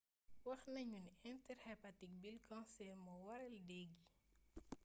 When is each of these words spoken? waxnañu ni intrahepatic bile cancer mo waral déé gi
waxnañu 0.49 0.97
ni 1.05 1.11
intrahepatic 1.31 2.11
bile 2.21 2.39
cancer 2.49 2.91
mo 3.05 3.13
waral 3.25 3.55
déé 3.69 3.85
gi 3.95 4.05